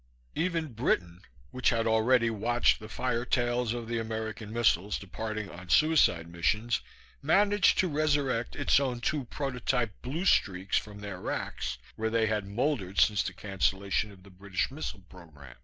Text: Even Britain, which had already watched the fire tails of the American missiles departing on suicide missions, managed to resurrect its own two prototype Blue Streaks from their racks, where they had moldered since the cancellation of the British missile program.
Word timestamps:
Even 0.33 0.73
Britain, 0.73 1.21
which 1.51 1.69
had 1.69 1.85
already 1.85 2.31
watched 2.31 2.79
the 2.79 2.89
fire 2.89 3.23
tails 3.23 3.71
of 3.71 3.87
the 3.87 3.99
American 3.99 4.51
missiles 4.51 4.97
departing 4.97 5.47
on 5.51 5.69
suicide 5.69 6.27
missions, 6.27 6.81
managed 7.21 7.77
to 7.77 7.87
resurrect 7.87 8.55
its 8.55 8.79
own 8.79 8.99
two 8.99 9.25
prototype 9.25 9.91
Blue 10.01 10.25
Streaks 10.25 10.79
from 10.79 11.01
their 11.01 11.19
racks, 11.21 11.77
where 11.97 12.09
they 12.09 12.25
had 12.25 12.47
moldered 12.47 12.99
since 12.99 13.21
the 13.21 13.31
cancellation 13.33 14.11
of 14.11 14.23
the 14.23 14.31
British 14.31 14.71
missile 14.71 15.03
program. 15.07 15.55